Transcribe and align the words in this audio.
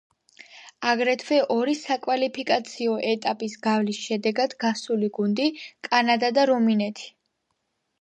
აგრეთვე 0.91 1.37
ორი 1.55 1.75
საკვალიფიკაციო 1.81 2.97
ეტაპის 3.11 3.59
გავლის 3.69 4.03
შედეგად 4.09 4.59
გასული 4.67 5.13
გუნდი 5.21 5.49
კანადა 5.93 6.37
და 6.41 6.51
რუმინეთი. 6.57 7.11